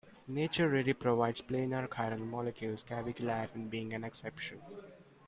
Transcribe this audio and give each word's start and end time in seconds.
Nature 0.27 0.67
rarely 0.67 0.93
provides 0.93 1.43
planar 1.43 1.87
chiral 1.87 2.27
molecules, 2.27 2.83
cavicularin 2.83 3.69
being 3.69 3.93
an 3.93 4.03
exception. 4.03 4.59